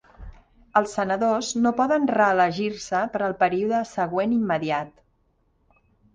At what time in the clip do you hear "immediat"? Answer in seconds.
4.41-4.93